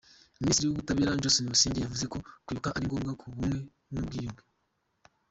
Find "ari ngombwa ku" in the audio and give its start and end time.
2.75-3.25